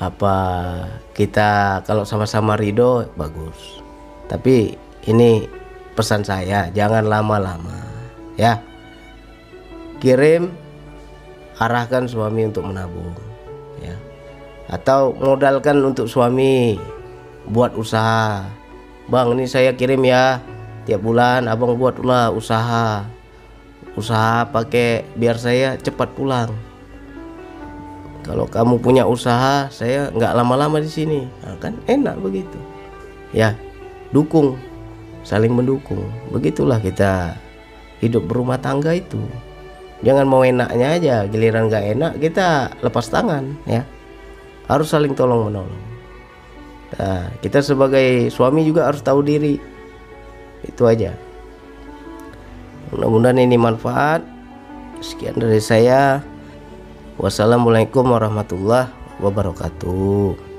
Apa 0.00 0.34
kita 1.12 1.84
kalau 1.84 2.08
sama-sama 2.08 2.56
ridho 2.56 3.04
bagus. 3.12 3.84
Tapi 4.26 4.72
ini 5.04 5.44
pesan 5.92 6.24
saya 6.24 6.72
jangan 6.72 7.04
lama-lama. 7.04 7.76
Ya. 8.40 8.64
Kirim 10.00 10.48
arahkan 11.60 12.08
suami 12.08 12.48
untuk 12.48 12.64
menabung. 12.64 13.12
Ya. 13.84 14.00
Atau 14.72 15.12
modalkan 15.20 15.76
untuk 15.84 16.08
suami 16.08 16.80
buat 17.48 17.74
usaha. 17.74 18.46
Bang 19.10 19.34
ini 19.34 19.50
saya 19.50 19.74
kirim 19.74 20.02
ya. 20.06 20.38
Tiap 20.82 20.98
bulan 21.02 21.46
abang 21.46 21.78
buatlah 21.78 22.34
usaha. 22.34 23.06
Usaha 23.94 24.46
pakai 24.50 25.06
biar 25.14 25.38
saya 25.38 25.78
cepat 25.78 26.10
pulang. 26.14 26.50
Kalau 28.22 28.46
kamu 28.46 28.78
punya 28.78 29.04
usaha 29.06 29.66
saya 29.70 30.10
nggak 30.14 30.34
lama-lama 30.34 30.78
di 30.78 30.90
sini. 30.90 31.26
Nah, 31.42 31.58
kan 31.58 31.74
enak 31.86 32.18
begitu. 32.22 32.58
Ya 33.34 33.54
dukung. 34.10 34.58
Saling 35.22 35.54
mendukung. 35.54 36.02
Begitulah 36.34 36.82
kita 36.82 37.38
hidup 38.02 38.26
berumah 38.26 38.58
tangga 38.58 38.90
itu. 38.90 39.22
Jangan 40.02 40.26
mau 40.26 40.42
enaknya 40.42 40.98
aja. 40.98 41.16
Giliran 41.30 41.70
nggak 41.70 41.84
enak 41.94 42.12
kita 42.18 42.74
lepas 42.82 43.06
tangan 43.06 43.54
ya. 43.70 43.86
Harus 44.66 44.90
saling 44.90 45.14
tolong 45.14 45.46
menolong 45.46 45.91
nah, 46.98 47.32
kita 47.40 47.64
sebagai 47.64 48.28
suami 48.28 48.66
juga 48.66 48.88
harus 48.88 49.00
tahu 49.00 49.24
diri. 49.24 49.56
Itu 50.62 50.86
aja. 50.86 51.16
Mudah-mudahan 52.92 53.40
ini 53.40 53.56
manfaat. 53.56 54.20
Sekian 55.00 55.40
dari 55.40 55.58
saya. 55.58 56.22
Wassalamualaikum 57.16 58.06
warahmatullahi 58.08 58.92
wabarakatuh. 59.18 60.51